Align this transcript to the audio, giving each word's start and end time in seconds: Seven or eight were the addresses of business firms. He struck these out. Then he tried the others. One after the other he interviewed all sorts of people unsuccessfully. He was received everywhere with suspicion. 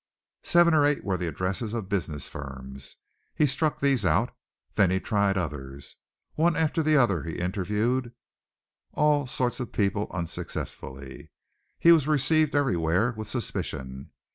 Seven 0.41 0.73
or 0.73 0.83
eight 0.83 1.03
were 1.03 1.15
the 1.15 1.27
addresses 1.27 1.75
of 1.75 1.87
business 1.87 2.27
firms. 2.27 2.95
He 3.35 3.45
struck 3.45 3.79
these 3.79 4.03
out. 4.03 4.35
Then 4.73 4.89
he 4.89 4.99
tried 4.99 5.33
the 5.35 5.41
others. 5.43 5.97
One 6.33 6.55
after 6.55 6.81
the 6.81 6.97
other 6.97 7.21
he 7.21 7.37
interviewed 7.37 8.11
all 8.95 9.27
sorts 9.27 9.59
of 9.59 9.71
people 9.71 10.07
unsuccessfully. 10.09 11.29
He 11.77 11.91
was 11.91 12.07
received 12.07 12.55
everywhere 12.55 13.13
with 13.15 13.27
suspicion. 13.27 14.09